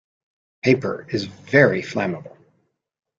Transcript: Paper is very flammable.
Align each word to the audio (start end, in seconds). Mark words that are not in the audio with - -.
Paper 0.63 1.05
is 1.11 1.25
very 1.25 1.83
flammable. 1.83 2.35